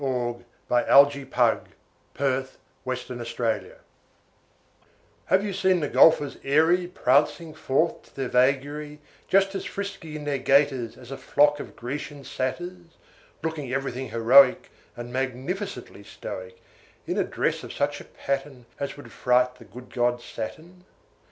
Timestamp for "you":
5.45-5.53